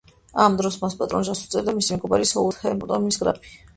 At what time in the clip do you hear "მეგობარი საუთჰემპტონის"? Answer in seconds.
1.99-3.21